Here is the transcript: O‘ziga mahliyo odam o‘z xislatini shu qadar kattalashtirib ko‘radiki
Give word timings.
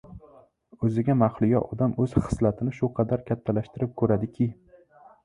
O‘ziga 0.87 1.15
mahliyo 1.19 1.59
odam 1.75 1.93
o‘z 2.05 2.15
xislatini 2.29 2.73
shu 2.79 2.89
qadar 3.01 3.23
kattalashtirib 3.29 3.93
ko‘radiki 4.05 4.49